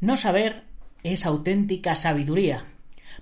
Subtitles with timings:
[0.00, 0.64] No saber
[1.02, 2.64] es auténtica sabiduría.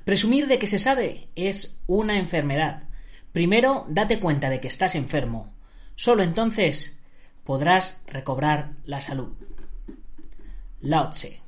[0.05, 2.85] Presumir de que se sabe es una enfermedad.
[3.33, 5.53] Primero, date cuenta de que estás enfermo.
[5.95, 6.99] Solo entonces
[7.45, 9.33] podrás recobrar la salud.
[10.81, 11.41] Lao Tse.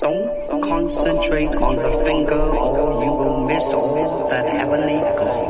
[0.00, 3.64] Don't concentrate on the finger you will miss
[4.28, 5.45] that heavenly.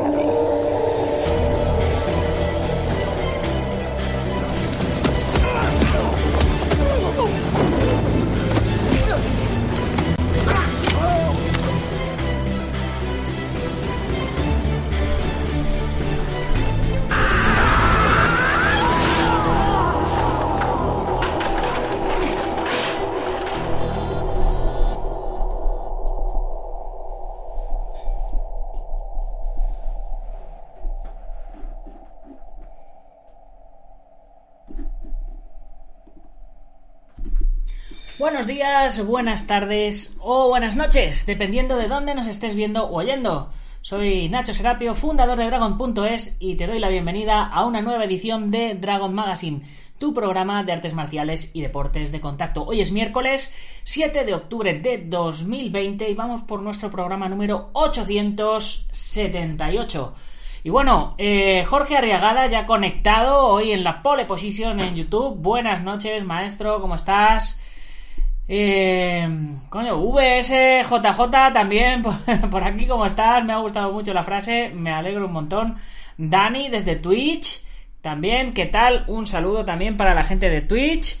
[38.29, 43.53] Buenos días, buenas tardes o buenas noches, dependiendo de dónde nos estés viendo o oyendo.
[43.81, 48.51] Soy Nacho Serapio, fundador de Dragon.es y te doy la bienvenida a una nueva edición
[48.51, 49.61] de Dragon Magazine,
[49.97, 52.65] tu programa de artes marciales y deportes de contacto.
[52.65, 53.53] Hoy es miércoles
[53.85, 60.15] 7 de octubre de 2020 y vamos por nuestro programa número 878.
[60.65, 65.37] Y bueno, eh, Jorge Arriagada ya conectado hoy en la pole position en YouTube.
[65.37, 67.61] Buenas noches, maestro, ¿cómo estás?
[68.49, 69.27] Eh,
[69.69, 72.01] coño, VSJJ también,
[72.51, 73.43] por, aquí, ¿cómo estás?
[73.43, 75.75] Me ha gustado mucho la frase, me alegro un montón.
[76.17, 77.63] Dani, desde Twitch,
[78.01, 79.03] también, ¿qué tal?
[79.07, 81.19] Un saludo también para la gente de Twitch.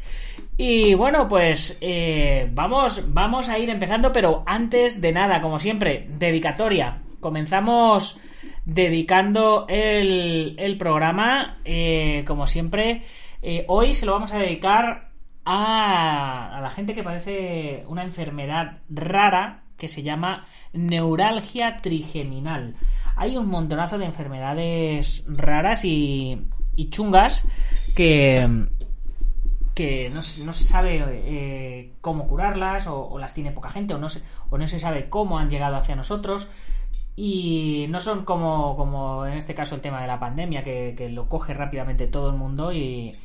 [0.55, 6.07] Y bueno, pues eh, vamos, vamos a ir empezando, pero antes de nada, como siempre,
[6.09, 7.01] dedicatoria.
[7.19, 8.19] Comenzamos
[8.65, 13.03] dedicando el, el programa, eh, como siempre.
[13.41, 15.06] Eh, hoy se lo vamos a dedicar
[15.49, 22.75] a, la gente que padece una enfermedad rara que se llama neuralgia trigeminal.
[23.15, 26.49] Hay un montonazo de enfermedades raras y,
[26.89, 27.47] chungas
[27.95, 28.67] que,
[29.73, 34.21] que no, se sabe eh, cómo curarlas o, las tiene poca gente o no, se,
[34.49, 36.49] o no se sabe cómo han llegado hacia nosotros
[37.15, 41.09] y no son como, como en este caso el tema de la pandemia que, que
[41.09, 43.15] lo coge rápidamente todo el mundo y,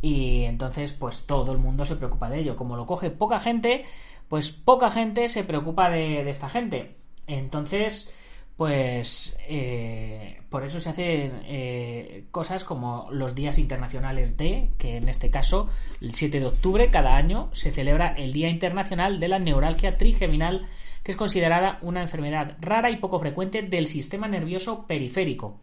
[0.00, 2.56] y entonces pues todo el mundo se preocupa de ello.
[2.56, 3.84] Como lo coge poca gente,
[4.28, 6.96] pues poca gente se preocupa de, esta gente.
[7.26, 8.12] Entonces,
[8.56, 15.08] pues eh, por eso se hacen eh, cosas como los días internacionales de, que en
[15.08, 15.68] este caso,
[16.00, 20.66] el 7 de octubre cada año se celebra el Día Internacional de la Neuralgia Trigeminal,
[21.02, 25.60] que es considerada una enfermedad rara y poco frecuente del sistema nervioso periférico.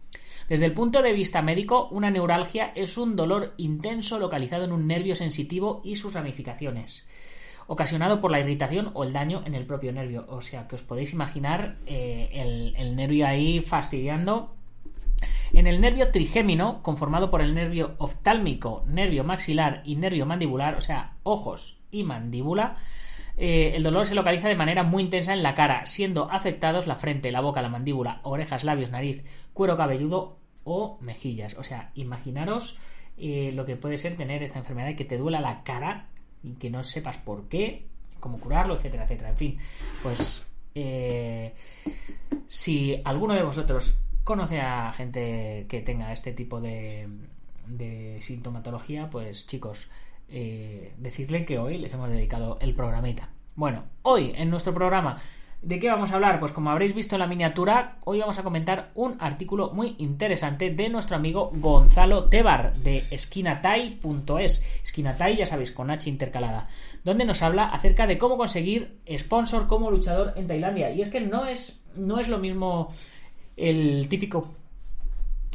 [0.47, 4.85] Desde el punto de vista médico, una neuralgia es un dolor intenso localizado en un
[4.85, 7.03] nervio sensitivo y sus ramificaciones,
[7.65, 10.25] ocasionado por la irritación o el daño en el propio nervio.
[10.29, 12.29] O sea, que os podéis imaginar eh,
[12.77, 14.53] el, nervio ahí fastidiando
[15.51, 20.81] en el nervio trigémino, conformado por el nervio oftálmico, nervio maxilar y nervio mandibular, o
[20.81, 22.77] sea, ojos y mandíbula,
[23.37, 26.95] eh, el dolor se localiza de manera muy intensa en la cara, siendo afectados la
[26.95, 29.23] frente, la boca, la mandíbula, orejas, labios, nariz,
[29.53, 31.55] cuero cabelludo o mejillas.
[31.55, 32.77] O sea, imaginaros
[33.17, 36.07] eh, lo que puede ser tener esta enfermedad y que te duela la cara
[36.43, 37.85] y que no sepas por qué,
[38.19, 39.29] cómo curarlo, etcétera, etcétera.
[39.29, 39.57] En fin,
[40.01, 41.53] pues eh,
[42.47, 47.07] si alguno de vosotros conoce a gente que tenga este tipo de,
[47.67, 49.89] de sintomatología, pues chicos,
[50.29, 53.29] eh, decirle que hoy les hemos dedicado el programita.
[53.55, 55.17] Bueno, hoy en nuestro programa,
[55.61, 56.39] ¿de qué vamos a hablar?
[56.39, 60.71] Pues como habréis visto en la miniatura, hoy vamos a comentar un artículo muy interesante
[60.71, 64.65] de nuestro amigo Gonzalo Tebar de esquinatai.es.
[64.83, 66.67] Esquinatai, ya sabéis, con H intercalada,
[67.03, 70.91] donde nos habla acerca de cómo conseguir sponsor como luchador en Tailandia.
[70.91, 72.89] Y es que no es, no es lo mismo
[73.55, 74.53] el típico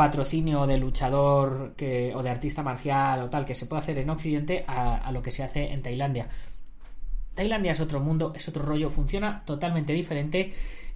[0.01, 4.09] patrocinio de luchador que, o de artista marcial o tal que se puede hacer en
[4.09, 6.27] Occidente a, lo que se hace en Tailandia.
[7.35, 10.55] Tailandia es otro mundo, es otro rollo, funciona totalmente diferente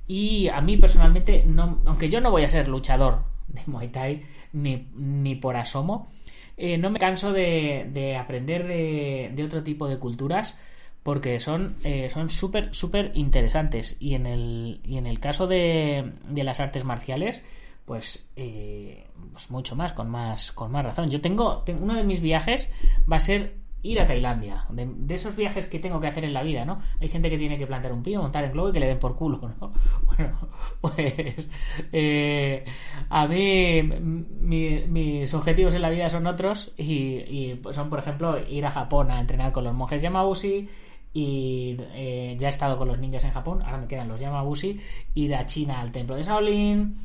[0.09, 4.23] y a mí personalmente, no, aunque yo no voy a ser luchador de Muay Thai
[4.55, 6.09] ni, ni por asomo,
[6.56, 10.56] eh, no me canso de, de aprender de, de, otro tipo de culturas
[11.03, 16.12] porque son eh, son súper súper interesantes y en el y en el caso de,
[16.27, 17.43] de las artes marciales
[17.85, 22.05] pues, eh, pues mucho más con más con más razón yo tengo, tengo uno de
[22.05, 22.71] mis viajes
[23.11, 26.33] va a ser ir a Tailandia, de, de, esos viajes que tengo que hacer en
[26.33, 26.79] la vida, ¿no?
[27.03, 28.99] Hay gente que tiene que plantar un pino, montar el globo y que le den
[28.99, 29.73] por culo, ¿no?
[30.17, 30.49] Bueno,
[30.81, 31.49] pues
[31.93, 32.65] eh,
[33.11, 37.99] a mí mi, mis objetivos en la vida son otros y, y pues son, por
[37.99, 40.67] ejemplo, ir a Japón a entrenar con los monjes Yamabushi
[41.13, 44.81] y eh, ya he estado con los ninjas en Japón, ahora me quedan los Yamabushi,
[45.15, 46.97] ir a China al templo de Shaolin,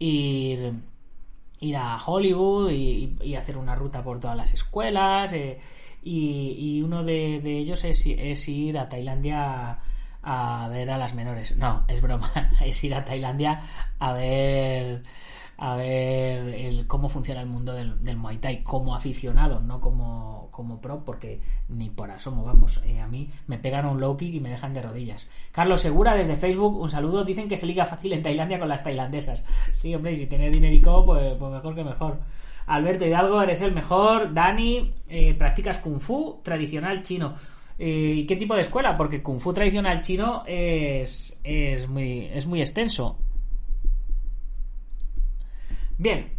[0.00, 0.72] ir
[1.60, 5.32] ir a Hollywood y, hacer una ruta por todas las escuelas.
[5.32, 5.60] Eh,
[6.02, 9.78] y, uno de, ellos es, es, ir a Tailandia
[10.22, 11.56] a, a, ver a las menores.
[11.56, 12.30] No, es broma,
[12.64, 13.62] es ir a Tailandia
[13.98, 15.02] a ver
[15.62, 20.80] a ver cómo funciona el mundo del, del, Muay Thai como aficionado, no como, como
[20.80, 24.40] pro, porque ni por asomo, vamos, eh, a mí me pegan un low kick y
[24.40, 25.28] me dejan de rodillas.
[25.52, 28.82] Carlos Segura desde Facebook, un saludo, dicen que se liga fácil en Tailandia con las
[28.82, 29.44] tailandesas.
[29.70, 32.20] Sí, hombre, y si tiene dinerico, pues, pues mejor que mejor.
[32.66, 34.32] Alberto Hidalgo, eres el mejor.
[34.32, 37.34] Dani, eh, practicas Kung Fu tradicional chino.
[37.78, 38.96] Eh, ¿Y qué tipo de escuela?
[38.96, 43.18] Porque Kung Fu tradicional chino es, es, muy, es muy extenso.
[46.00, 46.32] Bien,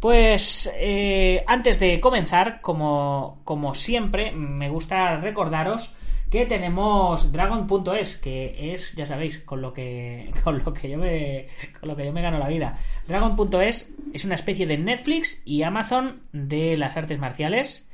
[0.00, 5.94] pues eh, antes de comenzar, como, como siempre, me gusta recordaros
[6.32, 11.46] que tenemos Dragon.es, que es, ya sabéis, con lo que con lo que yo me
[11.78, 12.76] con lo que yo me gano la vida.
[13.06, 17.87] Dragon.es es una especie de Netflix y Amazon de las artes marciales.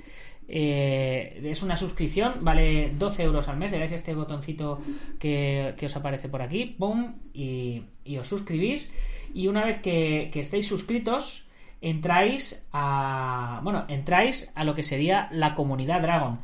[0.49, 3.73] Eh, es una suscripción, vale 12 euros al mes.
[3.73, 4.81] Le dais este botoncito
[5.19, 7.14] que, que os aparece por aquí, ¡pum!
[7.32, 7.82] Y,
[8.19, 8.93] os suscribís.
[9.35, 11.46] Y una vez que, que estéis suscritos,
[11.81, 13.61] entráis a.
[13.64, 16.41] Bueno, entráis a lo que sería la comunidad Dragon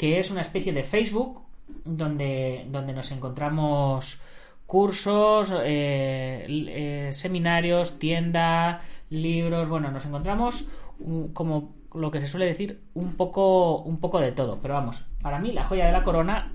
[0.00, 1.42] que es una especie de Facebook
[1.84, 4.22] donde, donde nos encontramos
[4.64, 10.66] cursos, eh, eh, seminarios, tienda, libros, bueno, nos encontramos
[11.00, 14.58] un, como lo que se suele decir un poco, un poco de todo.
[14.60, 16.52] Pero vamos, para mí la joya de la corona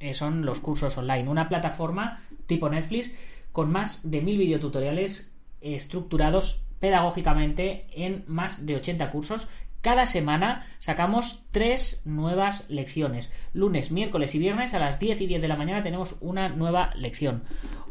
[0.00, 3.14] eh, son los cursos online, una plataforma tipo Netflix
[3.52, 9.48] con más de mil videotutoriales estructurados pedagógicamente en más de 80 cursos
[9.80, 13.32] cada semana sacamos tres nuevas lecciones.
[13.52, 16.92] Lunes, miércoles y viernes a las 10 y 10 de la mañana tenemos una nueva
[16.96, 17.44] lección.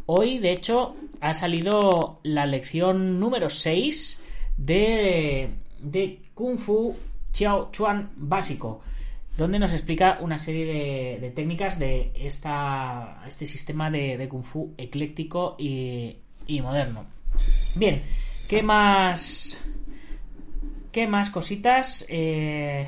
[0.06, 4.22] Hoy, de hecho, ha salido la lección número 6
[4.58, 5.50] de,
[5.80, 6.96] de Kung Fu
[7.34, 8.82] Chiao Chuan básico,
[9.36, 16.16] donde nos explica una serie de, técnicas de este sistema de, Kung Fu ecléctico y,
[16.46, 17.06] y moderno.
[17.76, 18.04] Bien,
[18.48, 19.62] ¿qué más?
[20.92, 22.06] ¿Qué más cositas?
[22.08, 22.88] Eh,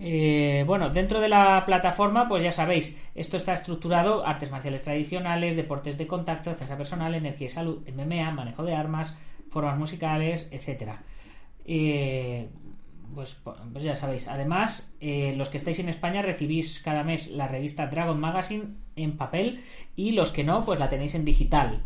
[0.00, 5.56] eh, bueno, dentro de la plataforma, pues ya sabéis, esto está estructurado, artes marciales tradicionales,
[5.56, 9.16] deportes de contacto, defensa personal, energía y salud, MMA, manejo de armas,
[9.50, 11.02] formas musicales, etcétera.
[11.64, 12.48] Eh,
[13.14, 14.28] pues, pues, ya sabéis.
[14.28, 18.64] Además, eh, los que estáis en España recibís cada mes la revista Dragon Magazine
[18.96, 19.60] en papel
[19.96, 21.82] y los que no, pues la tenéis en digital.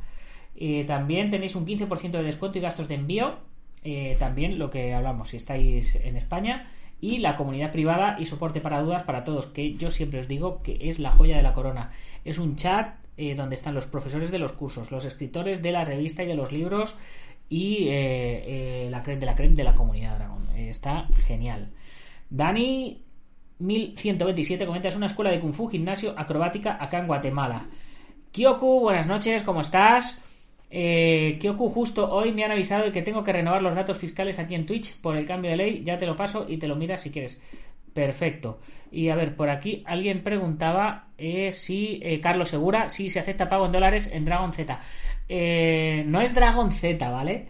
[0.56, 3.36] Eh, también tenéis un 15% de descuento y gastos de envío
[3.84, 6.70] eh, también lo que hablamos, si estáis en España,
[7.00, 10.62] y la comunidad privada y soporte para dudas para todos, que yo siempre os digo
[10.62, 11.92] que es la joya de la corona.
[12.24, 12.96] Es un chat
[13.36, 16.52] donde están los profesores de los cursos, los escritores de la revista y de los
[16.52, 16.96] libros
[17.48, 20.48] y eh, la creme de la creme de la comunidad Dragon.
[20.56, 21.70] está genial.
[22.30, 23.02] Dani
[23.58, 27.66] 1127 comenta, es una escuela de Kung Fu, gimnasio, acrobática acá en Guatemala.
[28.32, 30.22] Kyoku, buenas noches, ¿cómo estás?
[30.70, 34.38] Eh, Kyoku, justo hoy me han avisado de que tengo que renovar los datos fiscales
[34.38, 35.82] aquí en Twitch por el cambio de ley.
[35.84, 37.40] Ya te lo paso y te lo miras si quieres.
[37.94, 38.60] Perfecto.
[38.92, 43.48] Y a ver, por aquí alguien preguntaba eh, si eh, Carlos Segura si se acepta
[43.48, 44.78] pago en dólares en Dragon Z.
[45.28, 47.48] Eh, no es Dragon Z, ¿vale?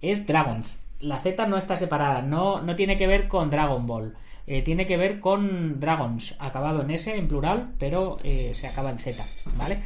[0.00, 0.78] Es Dragons.
[1.00, 4.14] La Z no está separada, no, no tiene que ver con Dragon Ball.
[4.46, 8.90] Eh, tiene que ver con Dragons, acabado en S en plural, pero eh, se acaba
[8.90, 9.22] en Z,
[9.56, 9.78] ¿vale?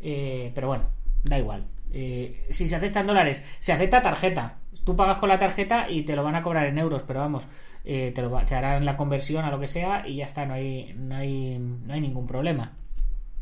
[0.00, 0.84] Eh, pero bueno,
[1.24, 1.64] da igual.
[1.90, 4.58] Si se aceptan dólares, se acepta tarjeta.
[4.84, 7.46] Tú pagas con la tarjeta y te lo van a cobrar en euros, pero vamos,
[7.82, 10.94] te, lo, te harán la conversión a lo que sea y ya está, no hay,
[10.96, 12.72] no hay, no hay ningún problema.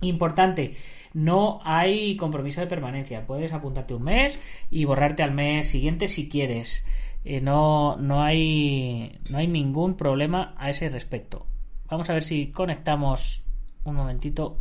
[0.00, 0.74] Importante,
[1.14, 3.26] no hay compromiso de permanencia.
[3.26, 6.84] Puedes apuntarte un mes y borrarte al mes siguiente si quieres.
[7.24, 11.46] Eh, no, no, hay, no hay ningún problema a ese respecto.
[11.88, 13.44] Vamos a ver si conectamos
[13.84, 14.58] un momentito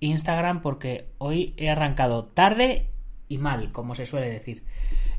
[0.00, 2.90] Instagram porque hoy he arrancado tarde
[3.28, 4.64] y mal, como se suele decir.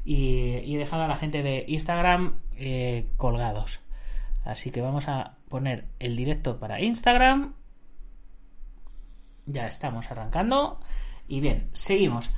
[0.05, 3.81] Y, he dejado a la gente de Instagram eh, colgados.
[4.45, 7.55] Así que vamos a poner el directo para Instagram.
[9.49, 10.79] Ya estamos arrancando.
[11.27, 12.29] Y bien, seguimos.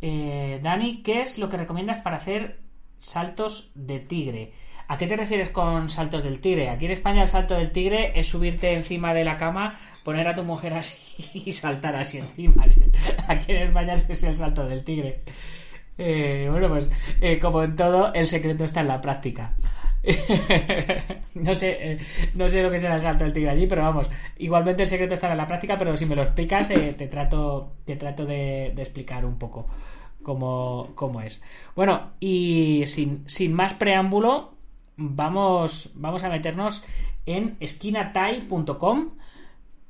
[0.00, 2.58] Eh, Dani, ¿qué es lo que recomiendas para hacer
[2.98, 4.52] saltos de tigre?
[4.88, 6.68] ¿A qué te refieres con saltos del tigre?
[6.70, 10.34] Aquí en España el salto del tigre es subirte encima de la cama, poner a
[10.34, 12.64] tu mujer así y saltar así encima.
[13.28, 15.22] Aquí en España es el salto del tigre.
[15.96, 16.88] Eh, bueno, pues
[17.20, 19.54] eh, como en todo, el secreto está en la práctica.
[21.34, 21.98] no sé eh,
[22.34, 25.14] no sé lo que será el salto del tigre allí, pero vamos, igualmente el secreto
[25.14, 29.24] está en la práctica, pero si me lo explicas, te trato, te trato de, explicar
[29.24, 29.66] un poco
[30.22, 31.42] cómo, cómo, es.
[31.74, 34.54] Bueno, y sin, sin más preámbulo,
[34.96, 36.84] vamos, vamos a meternos
[37.26, 39.10] en esquinatai.com.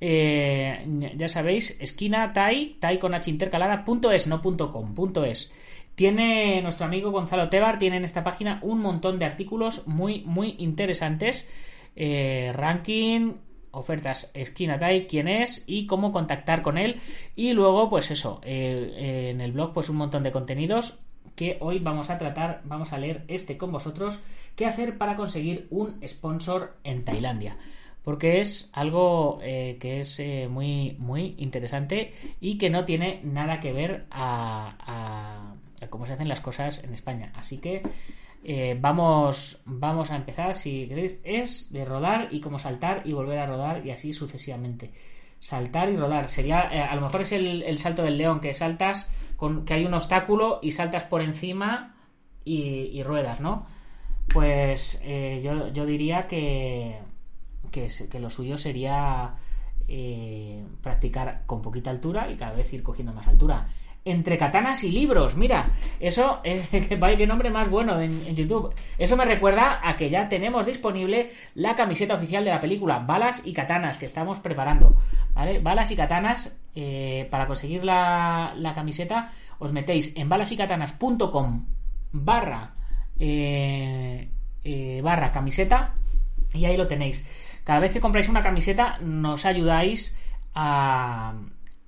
[0.00, 0.84] Eh,
[1.16, 5.50] ya sabéis, esquina tai, tai con h intercalada, punto es, no com, punto es.
[5.98, 10.54] Tiene nuestro amigo Gonzalo Tebar, tiene en esta página un montón de artículos muy, muy
[10.58, 11.48] interesantes.
[11.96, 13.32] Eh, ranking,
[13.72, 17.00] ofertas esquina tai, quién es y cómo contactar con él.
[17.34, 21.00] Y luego, pues eso, eh, en el blog, pues un montón de contenidos
[21.34, 24.22] que hoy vamos a tratar, vamos a leer este con vosotros,
[24.54, 27.56] qué hacer para conseguir un sponsor en Tailandia.
[28.04, 33.58] Porque es algo eh, que es eh, muy, muy interesante y que no tiene nada
[33.58, 35.56] que ver a,
[35.88, 37.32] cómo se hacen las cosas en España.
[37.36, 37.82] Así que
[38.44, 43.38] eh, vamos, vamos a empezar, si queréis, es de rodar y como saltar y volver
[43.38, 44.92] a rodar y así sucesivamente
[45.40, 46.28] saltar y rodar.
[46.28, 49.84] Sería, eh, a lo mejor es el, salto del león, que saltas con que hay
[49.84, 51.96] un obstáculo y saltas por encima
[52.44, 53.66] y, ruedas, ¿no?
[54.32, 56.98] Pues eh, yo, diría que,
[57.70, 59.34] que, lo suyo sería
[60.82, 63.68] practicar con poquita altura y cada vez ir cogiendo más altura
[64.04, 65.36] entre katanas y libros.
[65.36, 68.74] Mira, eso, eh, vaya qué nombre más bueno en, YouTube.
[68.96, 73.42] Eso me recuerda a que ya tenemos disponible la camiseta oficial de la película, Balas
[73.44, 74.96] y Katanas, que estamos preparando.
[75.34, 75.58] ¿Vale?
[75.60, 81.66] Balas y Katanas, eh, para conseguir la, camiseta, os metéis en balasycatanas.com
[82.12, 82.74] barra,
[83.18, 84.28] eh,
[85.02, 85.94] barra camiseta
[86.52, 87.24] y ahí lo tenéis.
[87.64, 90.16] Cada vez que compráis una camiseta, nos ayudáis
[90.54, 91.34] a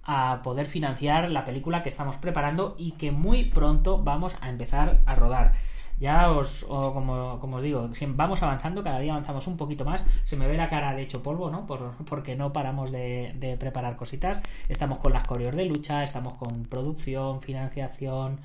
[0.04, 4.99] a poder financiar la película que estamos preparando y que muy pronto vamos a empezar
[5.07, 5.52] a rodar.
[6.00, 10.02] Ya os, como, os digo, vamos avanzando, cada día avanzamos un poquito más.
[10.25, 11.66] Se me ve la cara de hecho polvo, ¿no?
[11.66, 14.40] Por, porque no paramos de, de preparar cositas.
[14.71, 18.40] Estamos con las coreos de lucha, estamos con producción, financiación,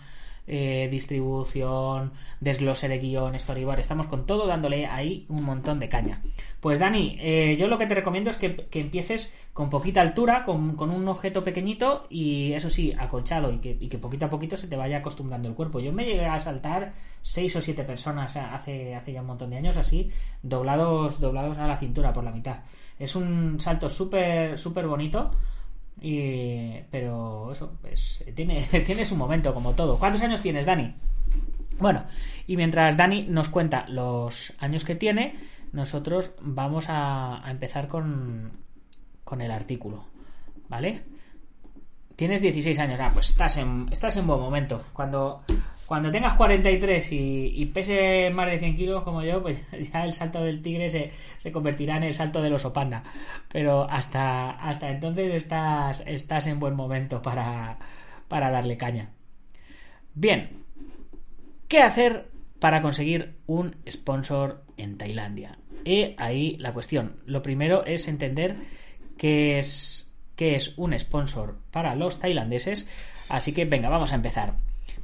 [0.47, 3.79] eh, distribución, desglose de guion, storyboard.
[3.79, 6.21] Estamos con todo dándole ahí un montón de caña.
[6.59, 10.79] Pues Dani, eh, yo lo que te recomiendo es que, empieces con poquita altura, con,
[10.79, 14.67] un objeto pequeñito y eso sí, acolchado y que, y que, poquito a poquito se
[14.67, 15.79] te vaya acostumbrando el cuerpo.
[15.79, 19.57] Yo me llegué a saltar seis o siete personas hace, hace ya un montón de
[19.57, 20.11] años así,
[20.43, 22.59] doblados, doblados a la cintura por la mitad.
[22.99, 25.31] Es un salto súper, súper bonito
[25.99, 29.97] pero eso, pues tiene, su momento como todo.
[29.97, 30.93] ¿Cuántos años tienes, Dani?
[31.79, 32.03] Bueno,
[32.47, 35.35] y mientras Dani nos cuenta los años que tiene,
[35.73, 38.51] nosotros vamos a, empezar con,
[39.23, 40.05] con el artículo.
[40.69, 41.03] ¿Vale?
[42.15, 44.85] Tienes 16 años, ah, pues estás en, estás en buen momento.
[44.93, 45.43] Cuando,
[45.85, 49.61] cuando tengas 43 y, y pese más de 100 kilos como yo, pues
[49.93, 53.03] ya el salto del tigre se, se convertirá en el salto del oso panda.
[53.51, 57.77] Pero hasta, hasta entonces estás, estás en buen momento para,
[58.27, 59.11] para darle caña.
[60.13, 60.63] Bien,
[61.67, 65.59] ¿qué hacer para conseguir un sponsor en Tailandia?
[65.83, 67.17] Y ahí la cuestión.
[67.25, 68.55] Lo primero es entender
[69.17, 72.89] qué es, qué es un sponsor para los tailandeses.
[73.29, 74.55] Así que venga, vamos a empezar.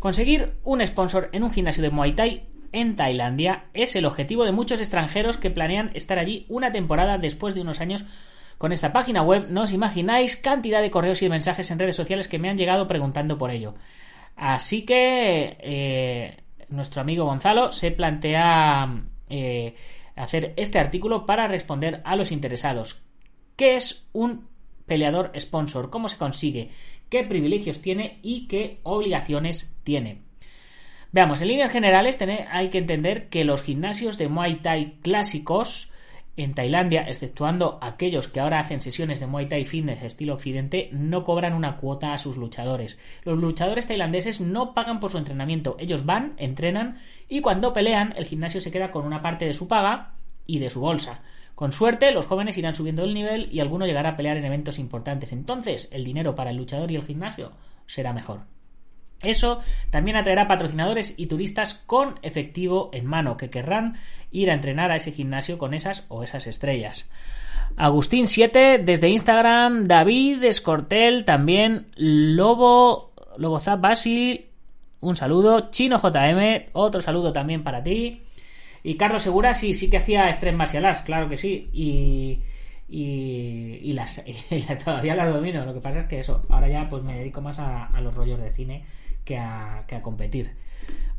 [0.01, 4.51] Conseguir un sponsor en un gimnasio de Muay Thai en Tailandia es el objetivo de
[4.51, 8.03] muchos extranjeros que planean estar allí una temporada después de unos años
[8.58, 9.46] con esta página web.
[9.50, 12.88] No os imagináis cantidad de correos y mensajes en redes sociales que me han llegado
[12.88, 13.75] preguntando por ello.
[14.36, 16.38] Así que eh,
[16.70, 19.75] nuestro amigo Gonzalo se plantea eh,
[20.15, 23.03] hacer este artículo para responder a los interesados.
[23.55, 24.48] ¿Qué es un
[24.88, 25.91] peleador sponsor?
[25.91, 26.72] ¿Cómo se consigue?
[27.12, 30.22] Qué privilegios tiene y qué obligaciones tiene.
[31.12, 32.18] Veamos, en líneas generales
[32.50, 35.91] hay que entender que los gimnasios de Muay Thai clásicos
[36.38, 41.25] en Tailandia, exceptuando aquellos que ahora hacen sesiones de Muay Thai Fitness estilo occidente, no
[41.25, 42.98] cobran una cuota a sus luchadores.
[43.25, 46.96] Los luchadores tailandeses no pagan por su entrenamiento, ellos van, entrenan
[47.27, 50.13] y cuando pelean el gimnasio se queda con una parte de su paga
[50.48, 51.22] y de su bolsa.
[51.62, 54.80] Con suerte, los jóvenes irán subiendo el nivel y alguno llegará a pelear en eventos
[54.80, 55.32] importantes.
[55.32, 57.51] Entonces, el dinero para el luchador y el gimnasio
[57.86, 58.39] será mejor.
[59.22, 59.60] Eso
[59.91, 63.98] también atraerá patrocinadores y turistas con efectivo en mano que querrán
[64.32, 67.08] ir a entrenar a ese gimnasio con esas o esas estrellas.
[67.77, 74.48] Agustín 7 desde Instagram, David Escortel también, Lobo, Lobo Zap Basil,
[75.00, 78.24] un saludo, Chino JM, otro saludo también para ti.
[78.83, 81.69] Y Carlos Segura sí, sí que hacía estrés martial arts, claro que sí.
[81.73, 82.41] Y,
[82.89, 84.23] y, las,
[84.83, 85.65] todavía las domino.
[85.65, 88.39] Lo que pasa es que eso, ahora ya pues me dedico más a los rollos
[88.39, 88.83] de cine
[89.23, 90.55] que a, competir.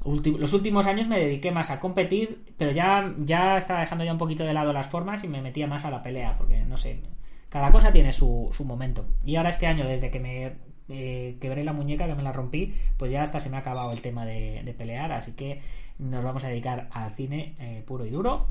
[0.04, 4.18] los últimos años me dediqué más a competir, pero ya, ya estaba dejando ya un
[4.18, 7.00] poquito de lado las formas y me metía más a la pelea, porque no sé,
[7.48, 9.06] cada cosa tiene su, su momento.
[9.24, 10.52] Y ahora este año, desde que me
[10.88, 13.92] eh, quebré la muñeca, que me la rompí, pues ya hasta se me ha acabado
[13.92, 15.60] el tema de, pelear, así que
[16.02, 18.48] nos vamos a dedicar al cine eh, puro y duro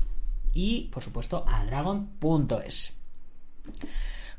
[0.54, 2.96] y, por supuesto, a Dragon.es.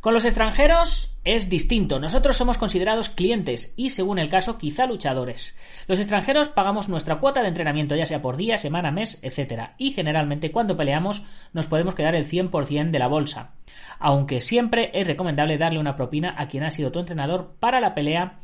[0.03, 1.98] Con los extranjeros es distinto.
[1.98, 5.55] Nosotros somos considerados clientes y, según el caso, quizá luchadores.
[5.88, 9.70] Los extranjeros pagamos nuestra cuota de entrenamiento, ya sea por día, semana, mes, etc.
[9.77, 13.53] Y generalmente cuando peleamos nos podemos quedar el 100% de la bolsa.
[13.98, 17.96] Aunque siempre es recomendable darle una propina a quien ha sido tu entrenador para la
[17.96, 18.39] pelea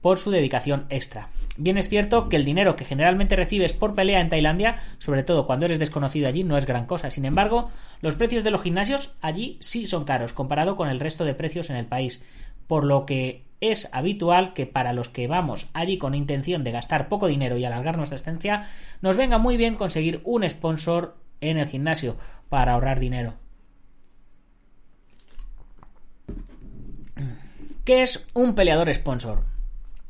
[0.00, 1.30] por su dedicación extra.
[1.56, 5.46] Bien es cierto que el dinero que generalmente recibes por pelea en Tailandia, sobre todo
[5.46, 7.10] cuando eres desconocido allí, no es gran cosa.
[7.10, 11.24] Sin embargo, los precios de los gimnasios allí sí son caros comparado con el resto
[11.24, 12.24] de precios en el país,
[12.66, 17.08] por lo que es habitual que para los que vamos allí con intención de gastar
[17.08, 18.68] poco dinero y alargar nuestra estancia,
[19.02, 22.16] nos venga muy bien conseguir un sponsor en el gimnasio
[22.48, 23.34] para ahorrar dinero.
[27.84, 29.49] ¿Qué es un peleador sponsor?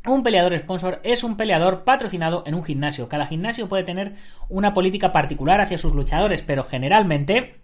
[0.06, 3.08] Un peleador sponsor es un peleador patrocinado en un gimnasio.
[3.08, 4.14] Cada gimnasio puede tener
[4.48, 7.60] una política particular hacia sus luchadores, pero generalmente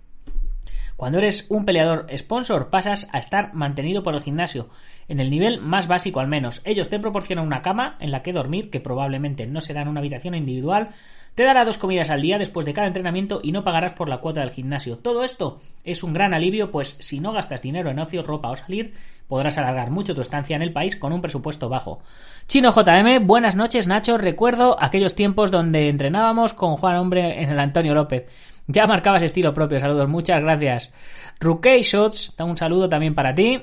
[0.96, 4.70] cuando eres un peleador sponsor pasas a estar mantenido por el gimnasio,
[5.08, 6.62] en el nivel más básico al menos.
[6.64, 10.00] Ellos te proporcionan una cama en la que dormir, que probablemente no será en una
[10.00, 10.90] habitación individual,
[11.36, 14.18] te dará dos comidas al día después de cada entrenamiento y no pagarás por la
[14.18, 14.96] cuota del gimnasio.
[14.96, 18.56] Todo esto es un gran alivio, pues si no gastas dinero en ocio, ropa o
[18.56, 18.94] salir,
[19.28, 22.00] podrás alargar mucho tu estancia en el país con un presupuesto bajo.
[22.48, 27.60] Chino JM, buenas noches Nacho, recuerdo aquellos tiempos donde entrenábamos con Juan Hombre en el
[27.60, 28.24] Antonio López.
[28.66, 30.90] Ya marcabas estilo propio, saludos, muchas gracias.
[31.38, 33.62] Rukei Shots, un saludo también para ti.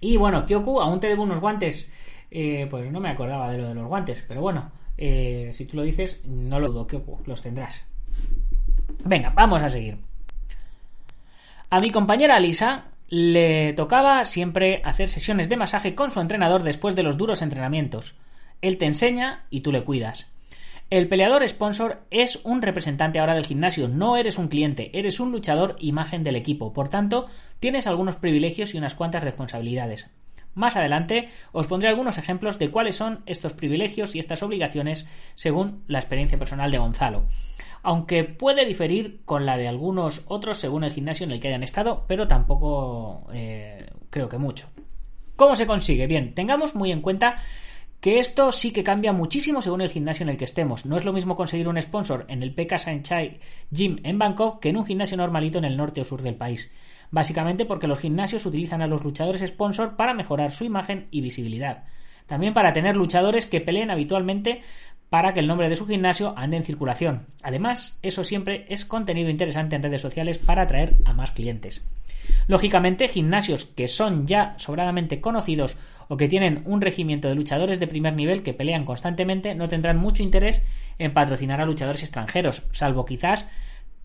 [0.00, 1.88] Y bueno, Kyoku, aún te debo unos guantes.
[2.28, 4.72] Eh, pues no me acordaba de lo de los guantes, pero bueno,
[5.04, 7.82] eh, si tú lo dices, no lo dudo, Kyoku, los tendrás.
[9.04, 9.98] Venga, vamos a seguir.
[11.70, 16.94] A mi compañera Lisa le tocaba siempre hacer sesiones de masaje con su entrenador después
[16.94, 18.14] de los duros entrenamientos.
[18.60, 20.28] Él te enseña y tú le cuidas.
[20.88, 25.32] El peleador sponsor es un representante ahora del gimnasio, no eres un cliente, eres un
[25.32, 27.26] luchador imagen del equipo, por tanto,
[27.58, 30.10] tienes algunos privilegios y unas cuantas responsabilidades.
[30.54, 35.82] Más adelante os pondré algunos ejemplos de cuáles son estos privilegios y estas obligaciones según
[35.86, 37.26] la experiencia personal de Gonzalo
[37.82, 41.62] aunque puede diferir con la de algunos otros según el gimnasio en el que hayan
[41.62, 44.68] estado, pero tampoco eh, creo que mucho.
[45.36, 46.06] ¿Cómo se consigue?
[46.06, 47.38] Bien, tengamos muy en cuenta
[48.02, 50.86] que esto sí que cambia muchísimo según el gimnasio en el que estemos.
[50.86, 53.38] No es lo mismo conseguir un sponsor en el PK Sanchai
[53.70, 56.72] Gym en Bangkok que en un gimnasio normalito en el norte o sur del país.
[57.12, 61.84] Básicamente porque los gimnasios utilizan a los luchadores sponsor para mejorar su imagen y visibilidad.
[62.26, 64.62] También para tener luchadores que peleen habitualmente
[65.12, 67.26] para que el nombre de su gimnasio ande en circulación.
[67.42, 71.86] Además, eso siempre es contenido interesante en redes sociales para atraer a más clientes.
[72.46, 75.76] Lógicamente, gimnasios que son ya sobradamente conocidos
[76.08, 79.98] o que tienen un regimiento de luchadores de primer nivel que pelean constantemente no tendrán
[79.98, 80.62] mucho interés
[80.98, 83.46] en patrocinar a luchadores extranjeros, salvo quizás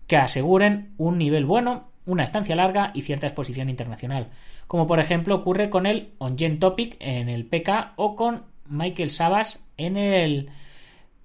[0.08, 4.28] que aseguren un nivel bueno, una estancia larga y cierta exposición internacional,
[4.66, 9.64] como por ejemplo ocurre con el Ongen Topic en el PK o con Michael Sabas
[9.78, 10.50] en el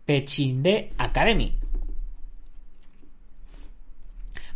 [0.05, 1.53] Pechinde Academy.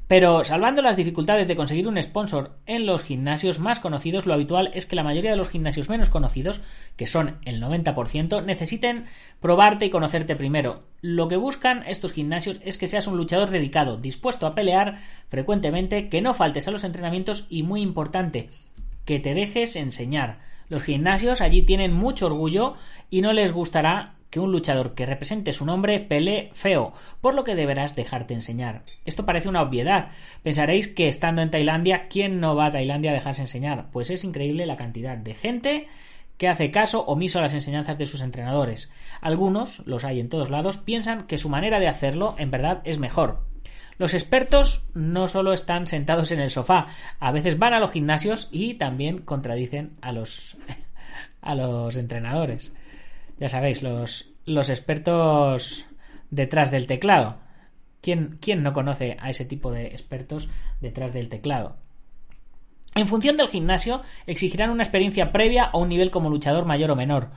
[0.07, 4.71] Pero salvando las dificultades de conseguir un sponsor en los gimnasios más conocidos, lo habitual
[4.73, 6.61] es que la mayoría de los gimnasios menos conocidos,
[6.95, 9.05] que son el 90%, necesiten
[9.41, 10.83] probarte y conocerte primero.
[11.01, 16.07] Lo que buscan estos gimnasios es que seas un luchador dedicado, dispuesto a pelear frecuentemente,
[16.07, 18.49] que no faltes a los entrenamientos y, muy importante,
[19.03, 20.39] que te dejes enseñar.
[20.69, 22.75] Los gimnasios allí tienen mucho orgullo
[23.09, 27.43] y no les gustará que un luchador que represente su nombre pelee feo, por lo
[27.43, 28.83] que deberás dejarte enseñar.
[29.05, 30.09] Esto parece una obviedad.
[30.43, 33.89] Pensaréis que estando en Tailandia, ¿quién no va a Tailandia a dejarse enseñar?
[33.91, 35.87] Pues es increíble la cantidad de gente
[36.37, 38.91] que hace caso omiso a las enseñanzas de sus entrenadores.
[39.21, 42.99] Algunos, los hay en todos lados, piensan que su manera de hacerlo en verdad es
[42.99, 43.41] mejor.
[43.97, 46.85] Los expertos no solo están sentados en el sofá,
[47.19, 50.55] a veces van a los gimnasios y también contradicen a los
[51.41, 52.71] a los entrenadores.
[53.39, 55.85] Ya sabéis, los, los expertos
[56.31, 57.37] detrás del teclado.
[58.01, 60.49] ¿Quién, ¿Quién no conoce a ese tipo de expertos
[60.81, 61.77] detrás del teclado?
[62.95, 66.95] En función del gimnasio, exigirán una experiencia previa o un nivel como luchador mayor o
[66.95, 67.29] menor.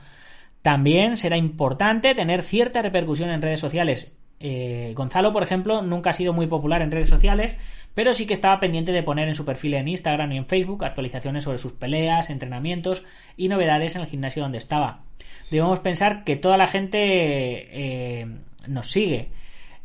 [0.61, 4.17] También será importante tener cierta repercusión en redes sociales.
[4.39, 7.55] Eh, Gonzalo, por ejemplo, nunca ha sido muy popular en redes sociales,
[7.93, 10.83] pero sí que estaba pendiente de poner en su perfil en Instagram y en Facebook
[10.83, 13.03] actualizaciones sobre sus peleas, entrenamientos
[13.37, 15.03] y novedades en el gimnasio donde estaba.
[15.51, 18.25] Debemos pensar que toda la gente eh,
[18.67, 19.29] nos sigue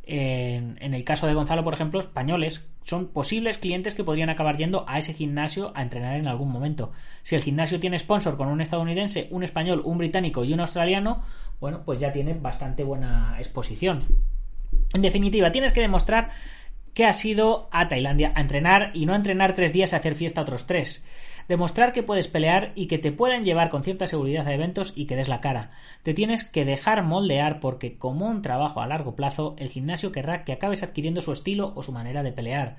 [0.07, 4.85] en, el caso de Gonzalo, por ejemplo, españoles son posibles clientes que podrían acabar yendo
[4.87, 6.92] a ese gimnasio a entrenar en algún momento.
[7.24, 11.22] Si el gimnasio tiene sponsor con un estadounidense, un español, un británico y un australiano,
[11.59, 14.05] bueno, pues ya tiene bastante buena exposición.
[14.94, 16.31] En definitiva, tienes que demostrar
[16.94, 20.14] que has ido a Tailandia a entrenar y no a entrenar tres días a hacer
[20.14, 21.05] fiesta otros tres
[21.49, 25.07] demostrar que puedes pelear y que te pueden llevar con cierta seguridad a eventos y
[25.07, 25.71] que des la cara.
[26.03, 30.45] Te tienes que dejar moldear porque como un trabajo a largo plazo, el gimnasio querrá
[30.45, 32.79] que acabes adquiriendo su estilo o su manera de pelear.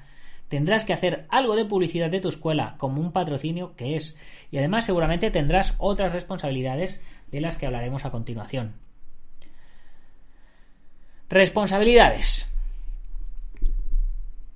[0.50, 4.18] Tendrás que hacer algo de publicidad de tu escuela, como un patrocinio que es,
[4.50, 7.02] y además seguramente tendrás otras responsabilidades
[7.32, 8.76] de las que hablaremos a continuación.
[11.30, 12.50] Responsabilidades.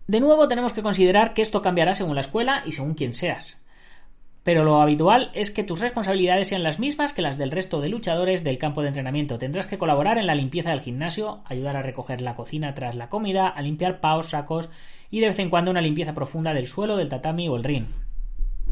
[0.08, 3.61] De nuevo tenemos que considerar que esto cambiará según la escuela y según quien seas
[4.44, 7.90] pero lo habitual es que tus responsabilidades sean las mismas que las del resto de
[7.90, 9.38] luchadores del campo de entrenamiento.
[9.38, 13.10] Tendrás que colaborar en la limpieza del gimnasio, ayudar a recoger la cocina tras la
[13.10, 14.70] comida, a limpiar paos, sacos
[15.12, 17.86] y de vez en cuando una limpieza profunda del suelo, del tatami o el ring.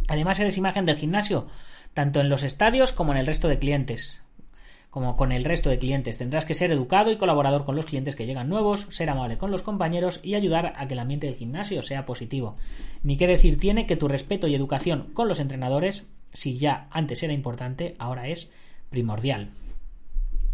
[0.08, 1.47] Además eres imagen del gimnasio,
[1.93, 4.21] tanto en los estadios como en el resto de clientes
[4.89, 6.17] como con el resto de clientes.
[6.17, 9.52] Tendrás que ser educado y colaborador con los clientes que llegan nuevos, ser amable con
[9.52, 12.58] los compañeros y ayudar a que el ambiente del gimnasio sea positivo.
[13.04, 17.21] Ni qué decir tiene que tu respeto y educación con los entrenadores, si ya antes
[17.23, 18.52] era importante, ahora es
[18.89, 19.52] primordial.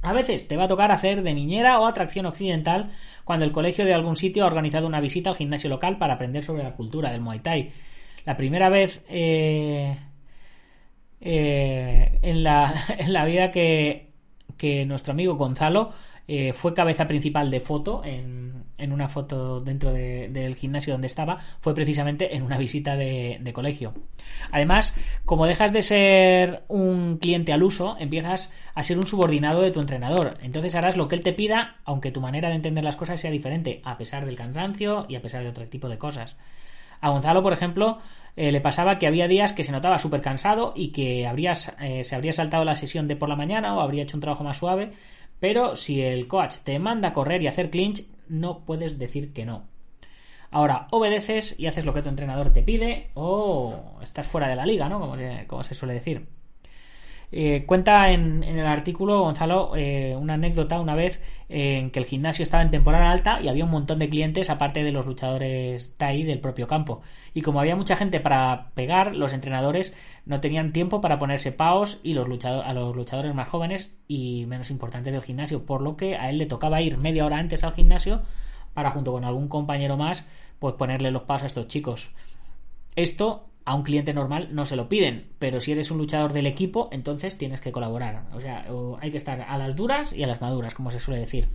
[0.02, 2.92] A veces te va a tocar hacer de niñera o atracción occidental
[3.24, 6.44] cuando el colegio de algún sitio ha organizado una visita al gimnasio local para aprender
[6.44, 7.72] sobre la cultura del Muay Thai.
[8.24, 9.98] La primera vez eh,
[11.22, 14.05] eh, en, la, en la vida que
[14.58, 15.92] que nuestro amigo Gonzalo
[16.28, 21.38] eh, fue cabeza principal de foto en, en una foto dentro del gimnasio donde estaba,
[21.62, 23.94] fue precisamente en una visita de, colegio.
[24.52, 29.72] Además, como dejas de ser un cliente al uso, empiezas a ser un subordinado de
[29.72, 30.38] tu entrenador.
[30.42, 33.32] Entonces harás lo que él te pida, aunque tu manera de entender las cosas sea
[33.32, 36.36] diferente, a pesar del cansancio y a pesar de otro tipo de cosas.
[37.06, 38.00] A Gonzalo, por ejemplo,
[38.36, 42.16] eh, le pasaba que había días que se notaba súper cansado y que eh, se
[42.16, 44.92] habría saltado la sesión de por la mañana o habría hecho un trabajo más suave,
[45.40, 49.46] pero si el coach te manda a correr y hacer clinch, no puedes decir que
[49.46, 49.68] no.
[50.50, 54.66] Ahora, obedeces y haces lo que tu entrenador te pide o estás fuera de la
[54.66, 55.16] liga, ¿no?
[55.46, 56.28] como se suele decir.
[57.32, 62.44] Eh, cuenta en, el artículo, Gonzalo, eh, una anécdota una vez en que el gimnasio
[62.44, 66.24] estaba en temporada alta y había un montón de clientes aparte de los luchadores TAI
[66.24, 67.02] del propio campo.
[67.34, 72.00] Y como había mucha gente para pegar, los entrenadores no tenían tiempo para ponerse paos
[72.04, 76.16] y los a los luchadores más jóvenes y menos importantes del gimnasio, por lo que
[76.16, 78.22] a él le tocaba ir media hora antes al gimnasio
[78.74, 80.28] para junto con algún compañero más
[80.60, 82.12] pues ponerle los pasos a estos chicos.
[82.96, 86.46] Esto a un cliente normal no se lo piden, pero si eres un luchador del
[86.46, 88.26] equipo, entonces tienes que colaborar.
[88.34, 88.66] O sea,
[89.02, 91.50] hay que estar a las duras y a las maduras, como se suele decir.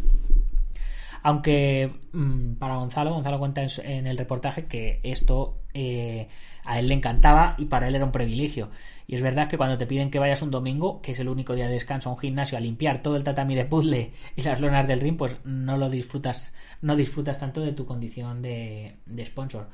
[1.23, 6.29] Aunque mm, para Gonzalo, Gonzalo cuenta en, el reportaje que esto eh,
[6.65, 8.71] a él le encantaba y para él era un privilegio.
[9.07, 11.55] Y es verdad que cuando te piden que vayas un domingo, que es el único
[11.55, 14.61] día de descanso a un gimnasio, a limpiar todo el tatami de puzzle y las
[14.61, 19.27] lonas del ring, pues no lo disfrutas, no disfrutas tanto de tu condición de, de
[19.27, 19.69] sponsor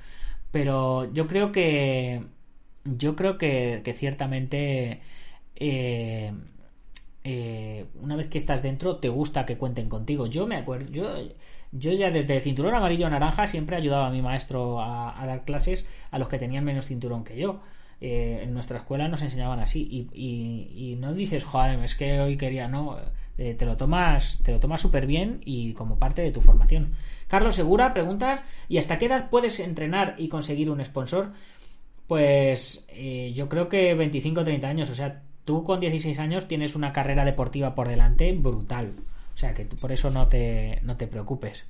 [0.53, 2.23] pero yo creo que
[2.85, 5.01] yo creo que, ciertamente
[5.57, 6.33] eh,
[7.25, 10.27] eh, una vez que estás dentro te gusta que cuenten contigo.
[10.27, 11.09] Yo me acuerdo yo
[11.73, 16.19] yo ya desde cinturón amarillo naranja siempre ayudaba a mi maestro a, dar clases a
[16.19, 17.61] los que tenían menos cinturón que yo
[18.01, 22.69] eh, en nuestra escuela nos enseñaban así y, no dices joder es que hoy quería
[22.69, 22.99] no
[23.37, 26.95] te lo tomas te lo tomas súper bien y como parte de tu formación
[27.29, 31.33] Carlos Segura pregunta, ¿y hasta qué edad puedes entrenar y conseguir un sponsor?
[32.07, 36.47] Pues eh, yo creo que 25 o 30 años, o sea, tú con 16 años
[36.47, 38.93] tienes una carrera deportiva por delante brutal.
[39.35, 41.67] O sea que por eso no te, no te preocupes.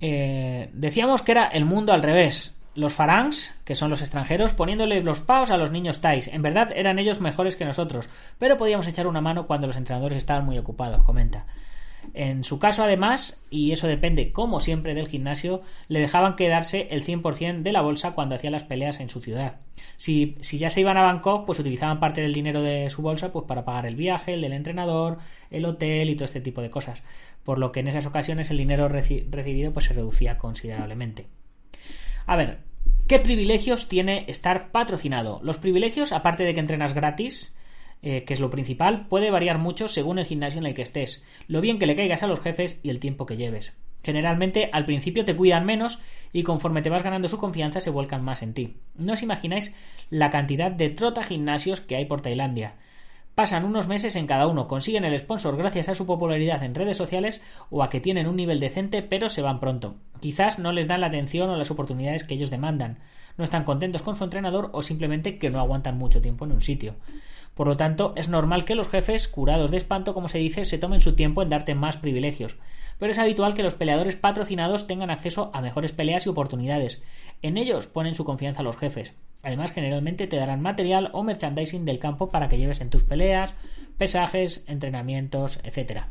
[0.00, 2.56] Eh, decíamos que era el mundo al revés.
[2.74, 6.28] Los farangs, que son los extranjeros, poniéndole los paos a los niños Thais.
[6.28, 8.08] En verdad eran ellos mejores que nosotros,
[8.38, 11.46] pero podíamos echar una mano cuando los entrenadores estaban muy ocupados, comenta.
[12.14, 17.04] En su caso, además, y eso depende como siempre del gimnasio, le dejaban quedarse el
[17.04, 19.56] 100% de la bolsa cuando hacía las peleas en su ciudad.
[19.96, 23.32] Si, si, ya se iban a Bangkok, pues utilizaban parte del dinero de su bolsa
[23.32, 25.18] pues para pagar el viaje, el del entrenador,
[25.50, 27.02] el hotel y todo este tipo de cosas.
[27.44, 31.26] Por lo que en esas ocasiones el dinero recibido pues se reducía considerablemente.
[32.26, 32.60] A ver,
[33.08, 35.40] ¿qué privilegios tiene estar patrocinado?
[35.42, 37.56] Los privilegios, aparte de que entrenas gratis,
[38.02, 41.24] eh, que es lo principal, puede variar mucho según el gimnasio en el que estés,
[41.46, 43.76] lo bien que le caigas a los jefes y el tiempo que lleves.
[44.04, 46.00] Generalmente al principio te cuidan menos
[46.32, 48.76] y conforme te vas ganando su confianza se vuelcan más en ti.
[48.96, 49.74] No os imagináis
[50.10, 52.74] la cantidad de trota gimnasios que hay por Tailandia.
[53.34, 56.98] Pasan unos meses en cada uno, consiguen el sponsor gracias a su popularidad en redes
[56.98, 57.40] sociales
[57.70, 59.96] o a que tienen un nivel decente pero se van pronto.
[60.20, 62.98] Quizás no les dan la atención o las oportunidades que ellos demandan,
[63.36, 66.60] no están contentos con su entrenador o simplemente que no aguantan mucho tiempo en un
[66.60, 66.94] sitio.
[67.54, 70.78] Por lo tanto, es normal que los jefes, curados de espanto, como se dice, se
[70.78, 72.56] tomen su tiempo en darte más privilegios.
[72.98, 77.02] Pero es habitual que los peleadores patrocinados tengan acceso a mejores peleas y oportunidades.
[77.42, 79.14] En ellos ponen su confianza los jefes.
[79.42, 83.54] Además, generalmente te darán material o merchandising del campo para que lleves en tus peleas,
[83.98, 86.02] pesajes, entrenamientos, etc.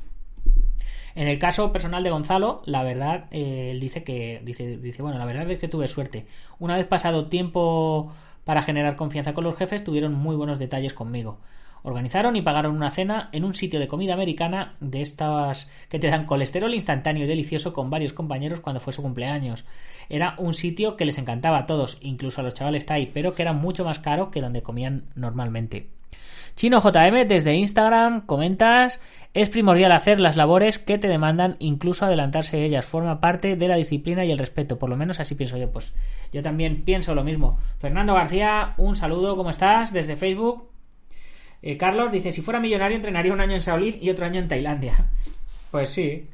[1.16, 5.18] En el caso personal de Gonzalo, la verdad, eh, él dice que dice, dice, bueno,
[5.18, 6.26] la verdad es que tuve suerte.
[6.60, 8.14] Una vez pasado tiempo
[8.44, 11.40] para generar confianza con los jefes, tuvieron muy buenos detalles conmigo.
[11.84, 16.08] Organizaron y pagaron una cena en un sitio de comida americana de estas que te
[16.08, 19.66] dan colesterol instantáneo y delicioso con varios compañeros cuando fue su cumpleaños.
[20.10, 23.42] Era un sitio que les encantaba a todos, incluso a los chavales ahí, pero que
[23.42, 25.88] era mucho más caro que donde comían normalmente.
[26.56, 29.00] Chino JM desde Instagram comentas
[29.34, 33.76] es primordial hacer las labores que te demandan incluso adelantarse ellas forma parte de la
[33.76, 35.94] disciplina y el respeto por lo menos así pienso yo pues
[36.34, 39.94] yo también pienso lo mismo Fernando García un saludo ¿cómo estás?
[39.94, 40.71] desde Facebook
[41.62, 44.48] eh, Carlos dice, si fuera millonario entrenaría un año en Shaolin y otro año en
[44.48, 45.06] Tailandia.
[45.72, 46.28] Pues sí.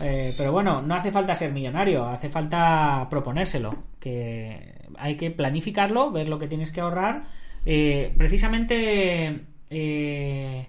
[0.00, 3.84] Eh, pero bueno, no hace falta ser millonario, hace falta proponérselo.
[4.00, 7.28] Que hay que planificarlo, ver lo que tienes que ahorrar.
[7.64, 10.66] Eh, precisamente Dani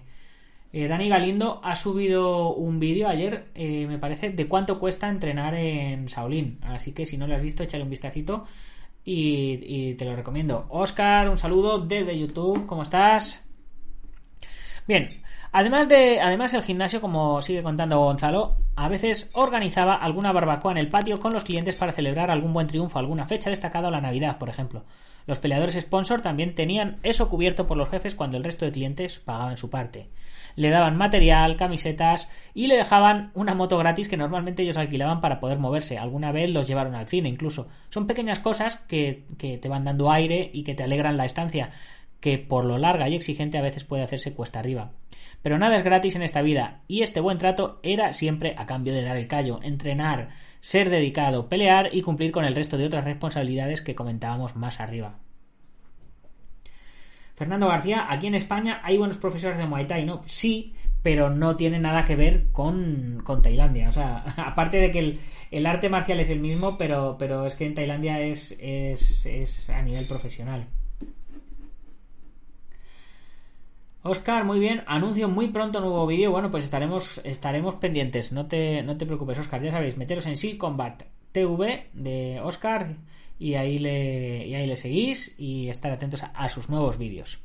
[1.08, 6.60] Galindo ha subido un vídeo ayer, me parece, de cuánto cuesta entrenar en Shaolin.
[6.62, 8.44] Así que si no lo has visto, échale un vistacito
[9.04, 10.66] y, y te lo recomiendo.
[10.68, 13.43] Oscar, un saludo desde YouTube, ¿cómo estás?
[14.86, 15.08] Bien,
[15.50, 20.78] además de, además el gimnasio, como sigue contando Gonzalo, a veces organizaba alguna barbacoa en
[20.78, 24.36] el patio con los clientes para celebrar algún buen triunfo, alguna fecha destacada la Navidad,
[24.38, 24.84] por ejemplo.
[25.26, 29.20] Los peleadores sponsor también tenían eso cubierto por los jefes cuando el resto de clientes
[29.20, 30.10] pagaban su parte.
[30.54, 35.40] Le daban material, camisetas y le dejaban una moto gratis que normalmente ellos alquilaban para
[35.40, 35.96] poder moverse.
[35.96, 37.68] Alguna vez los llevaron al cine incluso.
[37.88, 41.70] Son pequeñas cosas que te van dando aire y que te alegran la estancia
[42.24, 44.92] que por lo larga y exigente a veces puede hacerse cuesta arriba.
[45.42, 48.94] Pero nada es gratis en esta vida, y este buen trato era siempre a cambio
[48.94, 53.04] de dar el callo, entrenar, ser dedicado, pelear y cumplir con el resto de otras
[53.04, 55.18] responsabilidades que comentábamos más arriba.
[57.34, 60.22] Fernando García, aquí en España hay buenos profesores de Muay Thai, ¿no?
[60.24, 63.90] Sí, pero no tiene nada que ver con, con Tailandia.
[63.90, 67.54] O sea, aparte de que el, el, arte marcial es el mismo, pero, pero es
[67.54, 70.68] que en Tailandia es, es, es a nivel profesional.
[74.06, 74.84] Oscar, muy bien.
[74.86, 76.30] Anuncio muy pronto nuevo vídeo.
[76.30, 78.32] Bueno, pues estaremos, estaremos pendientes.
[78.32, 79.62] No te, no te preocupes, Oscar.
[79.62, 82.96] Ya sabéis, meteros en Seal Combat TV de Oscar
[83.38, 87.40] y ahí le, y ahí le seguís y estar atentos a, a sus nuevos vídeos.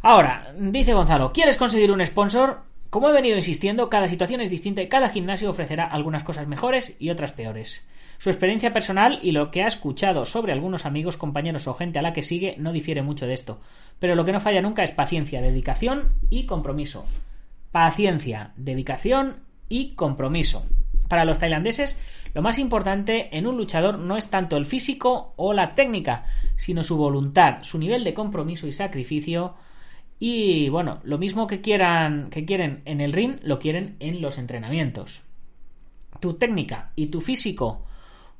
[0.00, 2.62] Ahora, dice Gonzalo, ¿quieres conseguir un sponsor?
[2.88, 6.96] Como he venido insistiendo, cada situación es distinta y cada gimnasio ofrecerá algunas cosas mejores
[6.98, 7.86] y otras peores.
[8.20, 12.02] Su experiencia personal y lo que ha escuchado sobre algunos amigos, compañeros o gente a
[12.02, 13.60] la que sigue no difiere mucho de esto.
[13.98, 17.06] Pero lo que no falla nunca es paciencia, dedicación y compromiso.
[17.72, 19.38] Paciencia, dedicación
[19.70, 20.66] y compromiso.
[21.08, 21.98] Para los tailandeses,
[22.34, 26.84] lo más importante en un luchador no es tanto el físico o la técnica, sino
[26.84, 29.54] su voluntad, su nivel de compromiso y sacrificio.
[30.18, 34.36] Y bueno, lo mismo que quieran, que quieren en el ring, lo quieren en los
[34.36, 35.22] entrenamientos.
[36.20, 37.86] Tu técnica y tu físico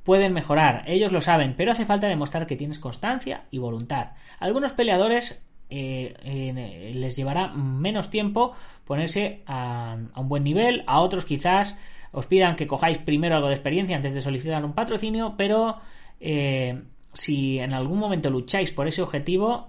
[0.05, 4.13] pueden mejorar, ellos lo saben, pero hace falta demostrar que tienes constancia y voluntad.
[4.39, 8.53] algunos peleadores eh, eh, les llevará menos tiempo
[8.85, 11.79] ponerse a, un buen nivel, a otros quizás
[12.11, 15.77] os pidan que cojáis primero algo de experiencia antes de solicitar un patrocinio, pero
[16.19, 16.83] eh,
[17.13, 19.69] si en algún momento lucháis por ese objetivo,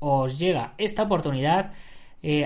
[0.00, 1.72] os llega esta oportunidad,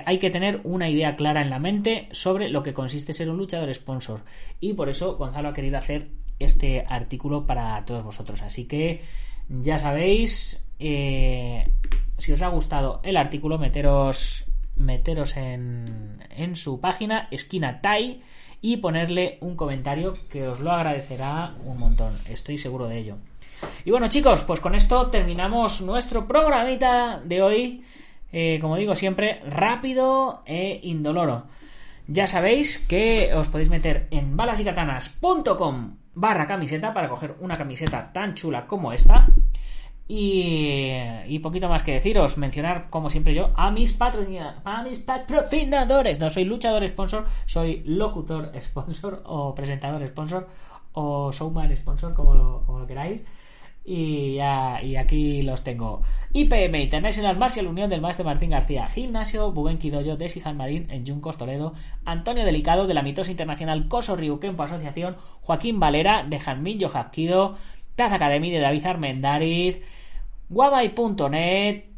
[0.05, 3.38] hay que tener una idea clara en la mente sobre lo que consiste ser un
[3.38, 4.21] luchador sponsor.
[4.61, 6.09] Y por eso Gonzalo ha querido hacer
[6.40, 8.42] este artículo para todos vosotros.
[8.42, 9.03] Así que
[9.48, 11.70] ya sabéis, eh,
[12.18, 18.20] si os ha gustado el artículo, meteros, meteros en, en su página, esquina Tai,
[18.62, 22.12] y ponerle un comentario que os lo agradecerá un montón.
[22.29, 23.16] Estoy seguro de ello.
[23.85, 27.85] Y bueno, chicos, pues con esto terminamos nuestro programita de hoy.
[28.33, 31.44] Eh, como digo siempre, rápido e indoloro.
[32.07, 38.35] Ya sabéis que os podéis meter en balasycatanas.com barra camiseta para coger una camiseta tan
[38.35, 39.29] chula como esta.
[40.12, 46.18] Y, poquito más que deciros, mencionar como siempre yo a mis, patrocinadores.
[46.18, 50.49] No soy luchador sponsor, soy locutor sponsor o presentador sponsor
[50.94, 53.23] o showman sponsor, como como lo queráis.
[53.85, 56.03] Y, y aquí los tengo.
[56.33, 58.88] IPM International Martial Unión del Maestro Martín García.
[58.88, 61.73] Gimnasio Bugenki Dojo de Sijan Marín en Juncos Toledo.
[62.05, 65.16] Antonio Delicado de la Mitosa Internacional Coso Kempo Asociación.
[65.40, 67.57] Joaquín Valera de Janmin Yojaquido.
[67.97, 69.81] Taz Academy de David Armendariz.
[70.49, 71.90] Guabay.net.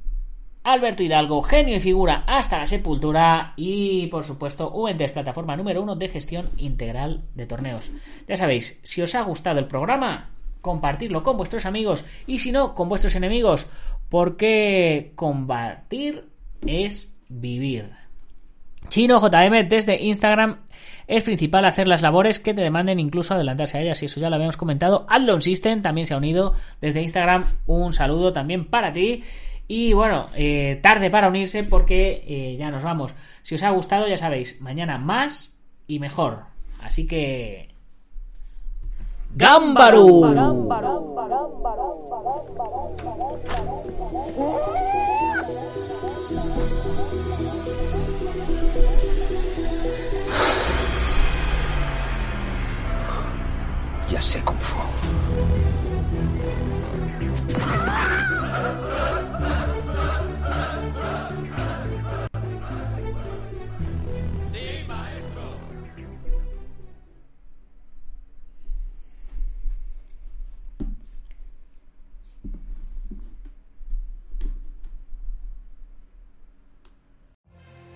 [0.65, 3.53] Alberto Hidalgo, genio y figura hasta la sepultura.
[3.57, 7.91] Y por supuesto, UNTES, plataforma número uno de gestión integral de torneos.
[8.29, 10.31] Ya sabéis, si os ha gustado el programa,
[10.63, 13.67] compartirlo con vuestros amigos y si no, con vuestros enemigos,
[14.09, 16.25] porque combatir
[16.67, 17.91] es vivir.
[18.89, 20.61] Chino JM desde Instagram
[21.07, 24.29] es principal hacer las labores que te demanden incluso adelantarse a ellas y eso ya
[24.29, 25.07] lo habíamos comentado.
[25.09, 27.45] Adlon System también se ha unido desde Instagram.
[27.67, 29.25] Un saludo también para ti.
[29.69, 33.15] Y bueno, eh, tarde para unirse porque eh, ya nos vamos.
[33.43, 36.45] Si os ha gustado, ya sabéis, mañana más y mejor.
[36.83, 37.72] Así que
[39.35, 40.29] Gambaru.
[54.11, 54.43] Ya sé